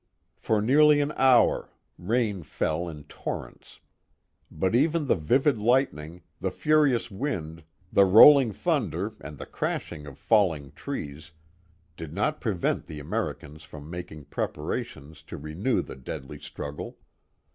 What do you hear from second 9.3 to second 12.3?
the crashing of falling trees, did